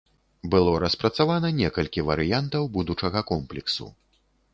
Было 0.53 0.71
распрацавана 0.83 1.51
некалькі 1.57 2.05
варыянтаў 2.07 2.63
будучага 2.79 3.19
комплексу. 3.33 3.91